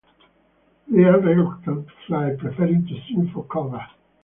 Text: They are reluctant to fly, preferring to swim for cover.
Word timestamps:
They 0.87 1.03
are 1.03 1.19
reluctant 1.19 1.87
to 1.87 1.93
fly, 2.07 2.35
preferring 2.35 2.87
to 2.87 3.01
swim 3.05 3.29
for 3.31 3.43
cover. 3.45 3.85